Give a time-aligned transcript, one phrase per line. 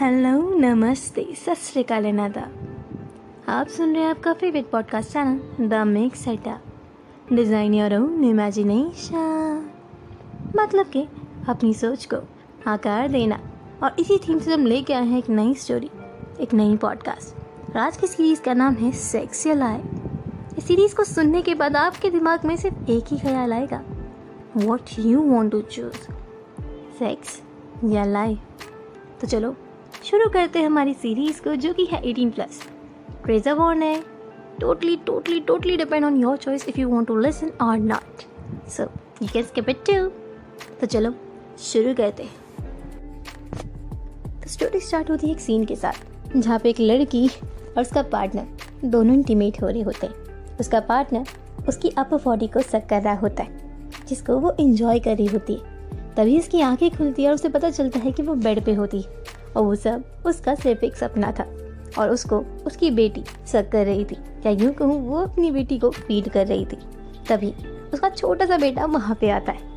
[0.00, 2.06] Hello, नमस्ते सत श्रीकाल
[3.48, 9.70] आप सुन रहे हैं आपका favourite podcast channel the make setup design your own imagination
[10.56, 11.06] मतलब कि
[11.48, 12.16] अपनी सोच को
[12.66, 13.40] आकार देना।
[13.82, 15.90] और इसी थीम से हम लेके आए हैं एक नई स्टोरी
[16.40, 19.82] एक नई पॉडकास्ट आज की सीरीज़ का नाम है सेक्स या लाई
[20.58, 23.82] इस सीरीज़ को सुनने के बाद आपके दिमाग में सिर्फ़ एक ही ख्याल आएगा।
[24.56, 25.96] What you want to choose
[26.98, 27.42] sex
[27.84, 28.38] या लाई
[29.20, 29.56] तो चलो
[30.04, 32.60] शुरू करते हैं हमारी सीरीज़ को, जो कि है 18 प्लस
[33.24, 34.02] ट्रेजर वॉर्न है.
[34.60, 38.22] Totally totally totally depend on your choice if you want to listen और not
[38.70, 38.82] so
[39.22, 40.06] you can skip it too
[40.80, 41.12] तो चलो,
[41.58, 42.32] शुरू करते हैं.
[44.42, 45.92] तो स्टोरी स्टार्ट होती है एक सीन के साथ,
[46.36, 50.56] जहाँ पे एक लड़की और उसका पार्टनर दोनों इंटीमेट हो रहे होते हैं.
[50.60, 51.26] उसका पार्टनर
[51.68, 53.58] उसकी अपर बॉडी को सक कर रहा होता है,
[54.08, 55.78] जिसको वो इंजॉय कर रही होती है.
[56.16, 59.00] तभी उसकी आँखें खुलती है और उसे पता चलता है कि वो बेड पे होती
[59.00, 59.38] है.
[59.56, 61.46] और वो सब उसका सिर्फ़ एक सपना था
[61.98, 65.90] और उसको उसकी बेटी सक कर रही थी। या यूँ कहूँ, वो अपनी बेटी को
[65.90, 66.78] फ़ीड कर रही थी।
[67.28, 67.52] तभी
[67.92, 69.68] उसका छोटा सा बेटा वहाँ पे आता है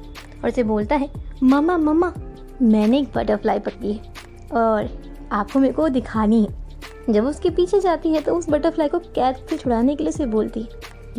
[0.44, 1.09] और उसे बोलता है,
[1.44, 2.13] मम्मा मम्मा,
[2.61, 4.11] मैंने एक बटरफ्लाई पकड़ी है
[4.53, 4.89] और
[5.31, 6.61] आपको मेरे को दिखानी है।
[7.09, 10.25] जब उसके पीछे जाती है तो उस बटरफ्लाई को कैद से छुड़ाने के लिए उसे
[10.27, 10.67] बोलती है,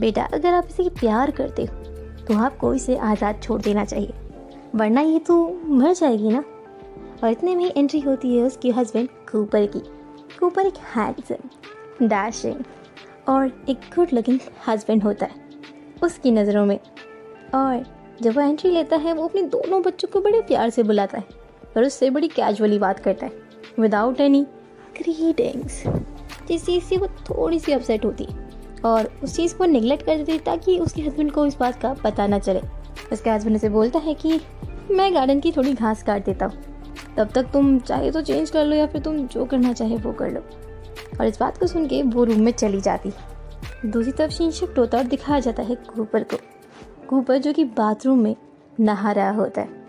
[0.00, 1.82] बेटा, अगर आप इसे प्यार करते हो
[2.24, 4.12] तो आपको इसे आज़ाद छोड़ देना चाहिए,
[4.74, 6.44] वरना ये तो मर जाएगी ना?
[7.22, 9.78] और इतने में एंट्री होती है उसकी हस्बैंड कूपर की।
[10.38, 12.64] कूपर एक हैंडसम डैशिंग
[13.28, 15.34] और एक गुड लुकिंग हस्बैंड होता है
[16.02, 16.78] उसकी नज़रों में।
[17.54, 17.84] और
[18.22, 21.24] जब वो एंट्री लेता है, वो अपने दोनों बच्चों को बड़े प्यार से बुलाता है
[21.76, 23.32] और उससे बड़ी कैजुअली बात करता है
[23.80, 24.42] विदाउट एनी
[25.02, 25.82] ग्रीटिंग्स
[26.48, 28.48] जिस चीज़ से वो थोड़ी सी अपसेट होती है
[28.84, 32.26] और उस चीज़ को निगलेक्ट कर देती ताकि उसके हस्बैंड को इस बात का पता
[32.26, 32.60] ना चले।
[33.12, 34.40] उसके हस्बैंड उसे बोलता है कि,
[34.90, 36.73] मैं गार्डन की थोड़ी घास काट देता हूँ।
[37.16, 40.12] तब तक तुम चाहे तो चेंज कर लो या फिर तुम जो करना चाहे वो
[40.12, 40.40] कर लो।
[41.20, 43.12] और इस बात को सुन के वो रूम में चली जाती।
[43.86, 46.36] दूसरी तरफ़ सीन शिफ्ट होता और दिखाया जाता है कूपर को।
[47.08, 48.34] कूपर जो कि बाथरूम में
[48.80, 49.82] नहा रहा होता है।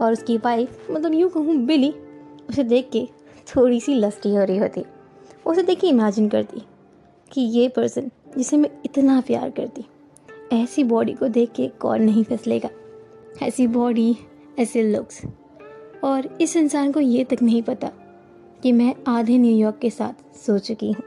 [0.00, 1.94] और उसकी वाइफ मतलब यूँ कहूँ बिली
[2.48, 3.06] उसे देख के
[3.46, 4.84] थोड़ी सी लस्टी हो रही होती।
[5.46, 6.62] उसे देख के इमेजिन करती
[7.30, 9.84] कि ये पर्सन जिसे मैं इतना प्यार करती,
[10.52, 12.68] ऐसी बॉडी को देख के कौन नहीं फिसलेगा।
[13.42, 14.16] ऐसी बॉडी
[14.58, 15.20] ऐसे लुक्स
[16.04, 17.90] और इस इंसान को ये तक नहीं पता
[18.62, 21.02] कि मैं आधे न्यूयॉर्क के साथ सो चुकी हूँ।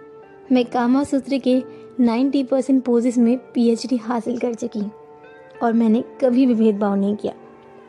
[0.52, 1.63] मैं कामा सूत्र के
[2.02, 4.91] 90 परसेंट पोजिस में पीएचडी हासिल कर चुकी हूँ
[5.63, 7.34] और मैंने कभी भी भेदभाव नहीं किया,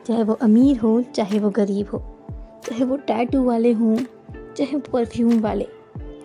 [0.05, 1.99] चाहे वो अमीर हो, चाहे वो गरीब हो,
[2.63, 3.95] चाहे वो टैटू वाले हों,
[4.57, 5.67] चाहे वो परफ्यूम वाले,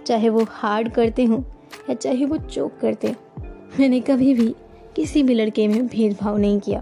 [0.07, 1.43] चाहे वो हार्ड करते हों
[1.91, 3.43] या चाहे वो चोक करते हों,
[3.81, 4.55] मैंने कभी भी
[4.97, 6.81] किसी भी लड़के में भेदभाव नहीं किया।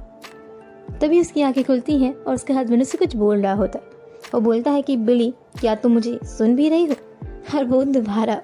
[1.01, 3.92] तभी उसकी आँखें खुलती हैं और उसके हस्बैंड उससे कुछ बोल रहा होता। है
[4.35, 6.95] वो बोलता है कि, बिली, क्या तुम मुझे सुन भी रही हो?
[7.55, 8.41] और वो दोबारा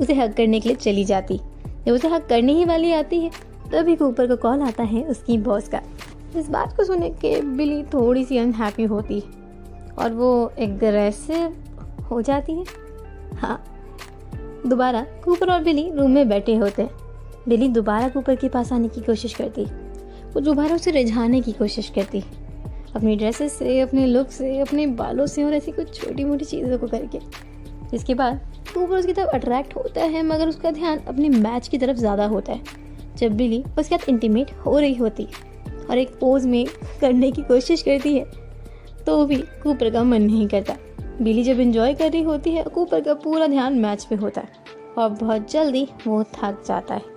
[0.00, 1.40] उसे हक करने के लिए चली जाती।
[1.86, 3.30] जब उसे हक करने ही वाली आती है,
[3.72, 5.80] तभी कूपर को कॉल आता है उसकी बॉस का।
[6.36, 9.22] इस बात को सुने के बिली थोड़ी सी अनहैप्पी होती है
[9.98, 11.64] और वो एग्रेसिव
[12.10, 12.64] हो जाती है।
[13.34, 13.64] हाँ
[14.66, 16.90] दोबारा कूपर और बिली रूम में बैठे होते हैं।
[17.48, 19.64] बिली दोबारा कूपर के पास आने की कोशिश करती।
[20.34, 22.24] वो दोबारा उसे रिझाने की कोशिश करती।
[22.94, 26.78] अपनी ड्रेसेस से, अपने लुक से, अपने बालों से और ऐसी कुछ छोटी मोटी चीज़ों
[26.78, 27.18] को करके।
[27.96, 28.40] इसके बाद
[28.74, 32.52] कूपर उसकी तरफ़ अट्रैक्ट होता है, मगर उसका ध्यान अपने मैच की तरफ़ ज़्यादा होता
[32.52, 32.80] है।
[33.16, 35.50] जब बिली उसके साथ इंटीमेट हो रही होती है
[35.90, 36.64] और एक पोज में
[37.00, 38.24] करने की कोशिश करती है
[39.06, 40.76] तो भी कूपर का मन नहीं करता।
[41.22, 44.60] बिली जब इंजॉय कर रही होती है कूपर का पूरा ध्यान मैच पे होता है
[44.98, 47.10] और बहुत जल्दी वो थक जाता है।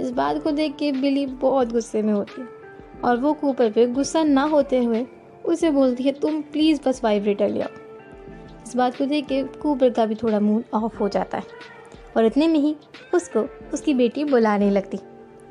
[0.00, 2.59] इस बात को देख के बिली बहुत गुस्से में होती है।
[3.04, 5.06] और वो कूपर पे गुस्सा ना होते हुए
[5.44, 7.68] उसे बोलती है, तुम प्लीज़ बस वाइब्रेटर ले आओ.
[8.66, 11.44] इस बात को देख के कूपर का भी थोड़ा मूड ऑफ़ हो जाता है।
[12.16, 12.76] और इतने में ही
[13.14, 13.40] उसको
[13.72, 14.98] उसकी बेटी बुलाने लगती,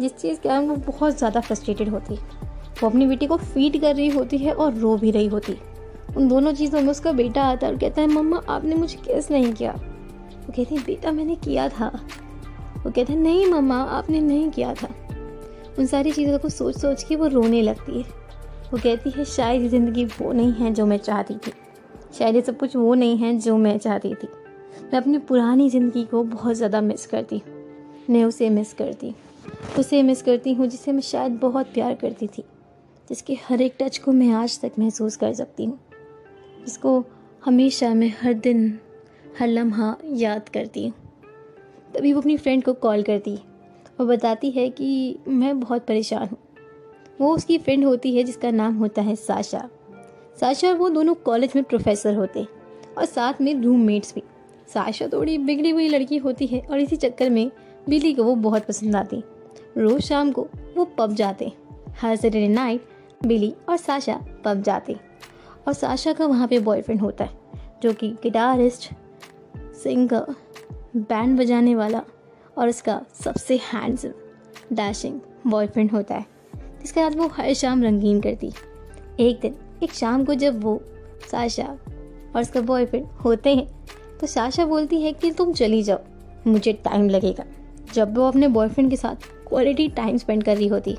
[0.01, 2.47] जिस चीज़ के कारण वो बहुत ज़्यादा फ्रस्ट्रेटेड होती। है
[2.81, 5.69] वो अपनी बेटी को फ़ीड कर रही होती है और रो भी रही होती। है
[6.17, 9.31] उन दोनों चीज़ों में उसका बेटा आता है और कहता है, मम्मा, आपने मुझे केस
[9.31, 11.87] नहीं किया। वो कहती है, बेटा, मैंने किया था।
[12.85, 14.87] वो कहते हैं, नहीं, मम्मा, आपने नहीं किया था।
[15.79, 18.03] उन सारी चीज़ों को सोच सोच के वो रोने लगती है।
[18.71, 21.51] वो कहती है, शायद ज़िंदगी वो नहीं है जो मैं चाहती थी।
[22.17, 24.27] शायद ये सब कुछ वो नहीं है जो मैं चाहती थी।
[24.83, 27.41] मैं अपनी पुरानी ज़िंदगी को बहुत ज़्यादा मिस करती
[28.09, 29.13] मैं उसे मिस करती
[29.79, 32.43] उसे मिस करती हूँ जिसे मैं शायद बहुत प्यार करती थी।
[33.09, 35.79] जिसके हर एक टच को मैं आज तक महसूस कर सकती हूँ।
[36.65, 37.03] जिसको
[37.45, 38.79] हमेशा मैं हर दिन,
[39.39, 40.93] हर लम्हा याद करती हूँ।
[41.93, 43.35] तभी वो अपनी फ्रेंड को कॉल करती
[43.99, 46.37] और बताती है कि मैं बहुत परेशान हूँ।
[47.21, 49.67] वो उसकी फ्रेंड होती है जिसका नाम होता है साशा।
[50.39, 54.23] साशा और वो दोनों कॉलेज में प्रोफेसर होते हैं और साथ में रूममेट्स भी।
[54.73, 57.49] साशा थोड़ी बिगड़ी हुई लड़की होती है और इसी चक्कर में
[57.89, 59.23] बिली को वो बहुत पसंद आती
[59.77, 60.47] रोज़ शाम को
[60.77, 61.51] वो पब जाते
[62.01, 62.85] हर सैटरडे नाइट
[63.25, 64.95] बिली और साशा पब जाते
[65.67, 67.37] और साशा का वहाँ पे बॉयफ्रेंड होता है,
[67.83, 68.89] जो कि गिटारिस्ट
[69.75, 70.35] सिंगर
[70.95, 72.01] बैंड बजाने वाला
[72.59, 78.51] और उसका सबसे हैंडसम डैशिंग बॉयफ्रेंड होता है। जिसके साथ वो हर शाम रंगीन करती।
[79.19, 80.81] एक दिन, एक शाम को जब वो
[81.31, 83.67] साशा और उसका बॉयफ्रेंड होते हैं
[84.19, 85.99] तो साशा बोलती है कि तुम चली जाओ,
[86.47, 87.45] मुझे टाइम लगेगा।
[87.93, 90.97] जब वो अपने बॉयफ्रेंड के साथ क्वालिटी टाइम स्पेंड कर रही होती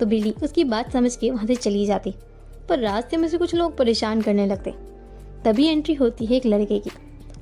[0.00, 2.14] तो बिल्ली उसकी बात समझ के वहाँ से चली जाती।
[2.68, 4.74] पर रास्ते में से कुछ लोग परेशान करने लगते।
[5.44, 6.90] तभी एंट्री होती है एक लड़के की,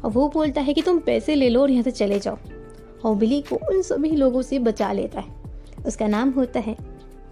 [0.04, 2.38] और वो बोलता है कि तुम पैसे ले लो और यहाँ से चले जाओ।
[3.04, 5.38] और बिली को उन सभी लोगों से बचा लेता है।
[5.86, 6.76] उसका नाम होता है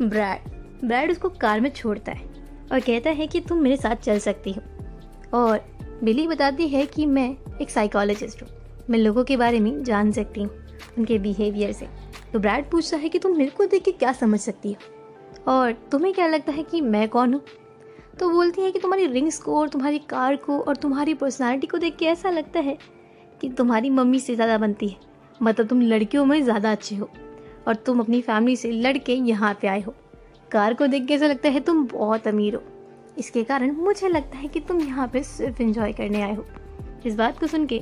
[0.02, 0.50] ब्रैड।
[0.84, 2.26] ब्रैड उसको कार में छोड़ता है
[2.72, 4.62] और कहता है कि तुम मेरे साथ चल सकती हो।
[5.38, 5.60] और
[6.04, 7.30] बिली बताती है कि मैं
[7.60, 8.48] एक साइकोलॉजिस्ट हूँ।
[8.90, 10.50] मैं लोगों के बारे में जान सकती हूँ,
[10.98, 11.88] उनके बिहेवियर से।
[12.32, 15.52] तो ब्रैड पूछता है कि तुम मेरे को देख के क्या समझ सकती हो?
[15.52, 17.42] और तुम्हें क्या लगता है कि मैं कौन हूँ?
[18.18, 21.78] तो बोलती है कि तुम्हारी रिंग्स को और तुम्हारी कार को और तुम्हारी पर्सनालिटी को
[21.78, 22.76] देख के ऐसा लगता है
[23.40, 24.96] कि तुम्हारी मम्मी से ज़्यादा बनती है।
[25.42, 27.08] मतलब तुम लड़कियों में ज़्यादा अच्छे हो
[27.68, 29.94] और तुम अपनी फैमिली से लड़के यहाँ पे आए हो।
[30.52, 32.62] कार को देख के ऐसा लगता है तुम बहुत अमीर हो।
[33.18, 36.44] इसके कारण मुझे लगता है कि तुम यहाँ पे सिर्फ़ इंजॉय करने आए हो।
[37.06, 37.80] इस बात को सुन के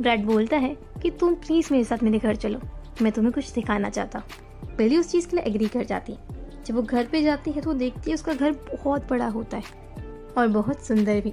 [0.00, 2.60] ब्रैड बोलता है कि तुम प्लीज़ मेरे साथ मेरे घर चलो।
[3.02, 6.36] मैं तुम्हें कुछ दिखाना चाहता हूँ। पहले उस चीज़ के लिए एग्री कर जाती है।
[6.66, 9.56] जब वो घर पे जाती है तो वो देखती है उसका घर बहुत बड़ा होता
[9.56, 9.96] है
[10.38, 11.32] और बहुत सुंदर भी।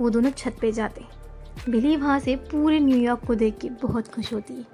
[0.00, 4.08] वो दोनों छत पे जाते हैं। बिली वहाँ से पूरे न्यूयॉर्क को देख के बहुत
[4.08, 4.71] खुश होती है।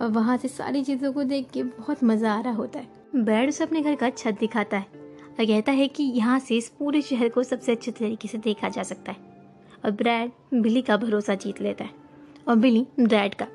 [0.00, 3.48] और वहाँ से सारी चीज़ों को देख के बहुत मज़ा आ रहा होता है। ब्रैड
[3.48, 4.86] उसे अपने घर का छत दिखाता है
[5.30, 8.68] और कहता है कि यहाँ से इस पूरे शहर को सबसे अच्छे तरीके से देखा
[8.68, 9.26] जा सकता है।
[9.84, 11.90] और ब्रैड बिली का भरोसा जीत लेता है
[12.48, 13.46] और बिली, ब्रैड का,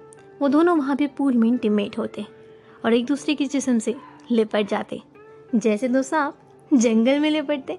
[0.41, 2.27] वो दोनों वहाँ पे पूल में इंटीमेट होते हैं
[2.85, 3.95] और एक दूसरे के जिसम से
[4.31, 5.01] लिपट जाते
[5.55, 6.37] जैसे दो सांप
[6.71, 7.77] जंगल में लिपटते,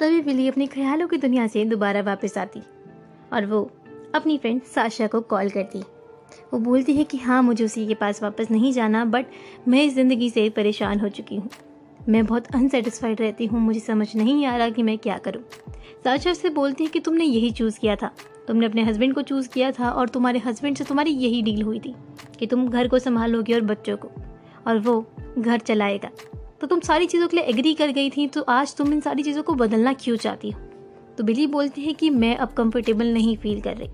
[0.00, 2.60] तभी बिली अपने ख्यालों की दुनिया से दोबारा वापस आती
[3.32, 3.70] और वो
[4.14, 5.82] अपनी फ्रेंड साशा को कॉल करती।
[6.52, 9.26] वो बोलती है कि हाँ मुझे उसी के पास वापस नहीं जाना बट
[9.68, 11.48] मैं इस ज़िंदगी से परेशान हो चुकी हूँ।
[12.08, 15.42] मैं बहुत अनसेटिस्फाइड रहती हूँ, मुझे समझ नहीं आ रहा कि मैं क्या करूँ।
[16.04, 18.10] साशा से बोलती है कि तुमने यही चूज़ किया था।
[18.48, 21.78] तुमने अपने हस्बैंड को चूज़ किया था और तुम्हारे हस्बैंड से तुम्हारी यही डील हुई
[21.80, 21.94] थी
[22.38, 24.10] कि तुम घर को संभालोगे और बच्चों को,
[24.66, 25.04] और वो
[25.38, 26.10] घर चलाएगा।
[26.60, 29.22] तो तुम सारी चीज़ों के लिए एग्री कर गई थी तो आज तुम इन सारी
[29.22, 30.60] चीज़ों को बदलना क्यों चाहती हो?
[31.18, 33.88] तो बिली बोलती है कि मैं अब कंफर्टेबल नहीं फील कर रही।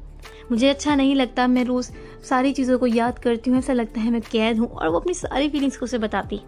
[0.50, 1.90] मुझे अच्छा नहीं लगता, मैं रोज़
[2.24, 5.14] सारी चीज़ों को याद करती हूँ, ऐसा लगता है मैं कैद हूँ और वो अपनी
[5.14, 6.40] सारी फीलिंग्स को उसे बताती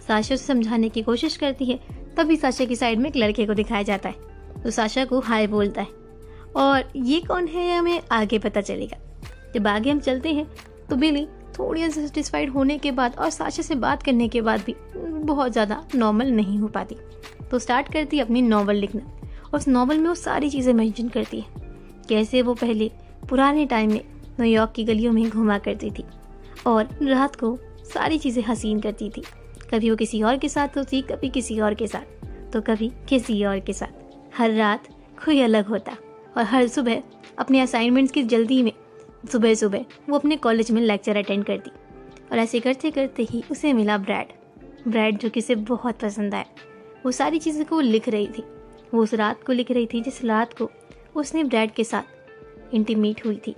[0.00, 1.78] साशा उसे समझाने की कोशिश करती है,
[2.16, 5.46] तभी साशा की साइड में एक लड़के को दिखाया जाता है तो साशा को हाय
[5.46, 5.98] बोलता है।
[6.56, 8.96] और ये कौन है हमें आगे पता चलेगा।
[9.54, 10.46] जब आगे हम चलते हैं
[10.88, 11.26] तो बिली
[11.58, 14.74] थोड़ी सेटिस्फाइड होने के बाद और साशा से बात करने के बाद भी
[15.24, 16.96] बहुत ज़्यादा नॉर्मल नहीं हो पाती।
[17.50, 19.02] तो स्टार्ट करती है अपनी नावल लिखना
[19.44, 21.58] और उस नावल में वो सारी चीज़ें मेंशन करती है।
[22.08, 22.90] कैसे वो पहले
[23.30, 24.00] पुराने टाइम में
[24.40, 26.04] न्यूयॉर्क की गलियों में घुमा करती थी
[26.66, 29.22] और रात को सारी चीज़ें हसीन करती थी।
[29.74, 33.44] कभी वो किसी और के साथ होती, कभी किसी और के साथ। तो कभी किसी
[33.44, 34.88] और के साथ। हर रात
[35.24, 35.96] कोई अलग होता
[36.36, 37.02] और हर सुबह
[37.38, 38.72] अपने असाइनमेंट्स की जल्दी में
[39.32, 41.70] सुबह सुबह वो अपने कॉलेज में लेक्चर अटेंड करती
[42.32, 44.32] और ऐसे करते करते ही उसे मिला ब्रैड
[44.88, 46.44] ब्रैड जो कि उसे बहुत पसंद आया।
[47.04, 48.44] वो सारी चीज़ें को लिख रही थी।
[48.94, 50.70] वो उस रात को लिख रही थी जिस रात को
[51.16, 52.19] उसने ब्रैड के साथ
[52.74, 53.54] इंटीमेट हुई थी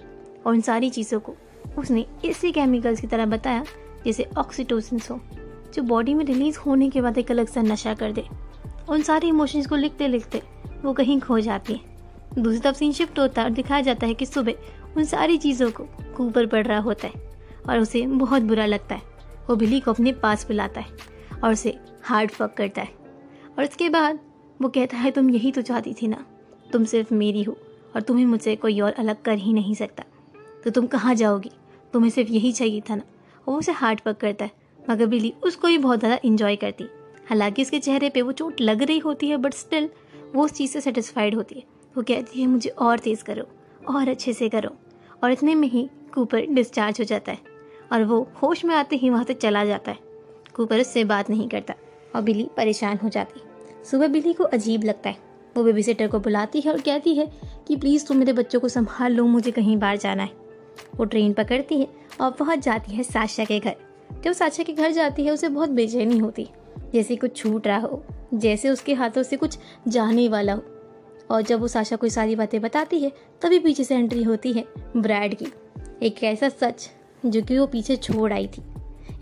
[0.47, 1.35] और उन सारी चीज़ों को
[1.79, 3.65] उसने इसी केमिकल्स की तरह बताया,
[4.05, 5.21] जैसे ऑक्सीटोसिन हो
[5.75, 8.25] जो बॉडी में रिलीज़ होने के बाद एक अलग सा नशा कर दे।
[8.89, 10.43] उन सारे इमोशंस को लिखते लिखते
[10.83, 11.81] वो कहीं खो जाती है।
[12.39, 14.53] दूसरी तरफ़ सीन शिफ्ट होता है और दिखाया जाता है कि सुबह
[14.97, 15.87] उन सारी चीज़ों को
[16.21, 17.13] ऊपर पड़ रहा होता है
[17.69, 19.03] और उसे बहुत बुरा लगता है।
[19.51, 20.87] वो बिली को अपने पास बुलाता है
[21.45, 22.89] और उसे हार्ड फक करता है।
[23.59, 24.19] और उसके बाद
[24.63, 26.25] वो कहता है, तुम यही तो चाहती थी ना?
[26.73, 27.57] तुम सिर्फ़ मेरी हो।
[27.95, 30.05] और तुम्हें मुझसे कोई और अलग कर ही नहीं सकता।
[30.65, 31.51] तो तुम कहाँ जाओगी?
[31.93, 33.03] तुम्हें सिर्फ़ यही चाहिए था ना?
[33.47, 34.51] और वो उसे हार्ड पक करता है,
[34.91, 36.85] मगर बिली उसको भी बहुत ज़्यादा इंजॉय करती।
[37.31, 39.89] हालाँकि उसके चेहरे पे वो चोट लग रही होती है बट स्टिल
[40.35, 41.63] वो उस चीज़ से सेटिस्फाइड होती है।
[41.97, 43.45] वो कहती है, मुझे और तेज़ करो,
[43.95, 44.71] और अच्छे से करो।
[45.25, 47.39] और इतने में ही कूपर डिस्चार्ज हो जाता है,
[47.93, 49.99] और वो होश में आते ही वहाँ से चला जाता है।
[50.55, 51.75] कूपर उससे बात नहीं करता,
[52.17, 53.41] और बिली परेशान हो जाती।
[53.91, 57.33] सुबह बिली को अजीब लगता है। वो बेबी सिटर को बुलाती है और कहती है
[57.69, 60.31] कि प्लीज़ तुम मेरे बच्चों को संभाल लो, मुझे कहीं बाहर जाना है।
[60.97, 61.89] वो ट्रेन पकड़ती है
[62.21, 63.77] और पहुँच जाती है साशा के घर।
[64.25, 66.49] जब साशा के घर जाती है, उसे बहुत बेचैनी होती।
[66.93, 68.05] जैसे कुछ छूट रहा हो,
[68.35, 70.63] जैसे उसके हाथों से कुछ जाने वाला हो।
[71.31, 74.65] और जब वो साशा को सारी बातें बताती है, तभी पीछे से एंट्री होती है
[74.97, 75.47] ब्रैड की।
[76.03, 76.91] एक ऐसा सच
[77.27, 78.63] जो कि वो पीछे छोड़ आई थी।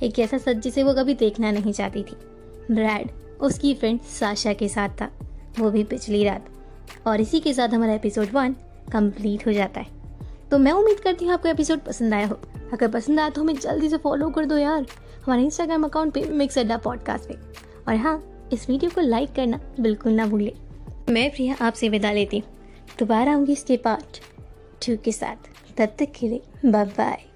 [0.02, 2.16] एक ऐसा सच जिसे वो कभी देखना नहीं चाहती थी।
[2.74, 3.10] ब्रैड
[3.40, 5.10] उसकी फ्रेंड साशा के साथ था।
[5.58, 6.48] वो भी पिछली रात।
[7.06, 8.54] और इसी के साथ हमारा एपिसोड वन
[8.92, 9.98] कंप्लीट हो जाता है।
[10.50, 12.38] तो मैं उम्मीद करती हूँ आपको एपिसोड पसंद आया हो।
[12.72, 14.86] अगर पसंद आया तो हमें जल्दी से फॉलो कर दो यार।
[15.26, 17.34] हमारे इंस्टाग्राम अकाउंट पे मिक्स अड्डा पॉडकास्ट पे
[17.88, 20.52] और हाँ इस वीडियो को लाइक करना बिल्कुल ना भूलें
[21.08, 22.48] मैं प्रिया आपसे विदा लेती हूँ।
[22.98, 24.20] दोबारा आऊँगी इसके पार्ट
[24.86, 27.29] टू के साथ। तब तक के लिए बाय बाय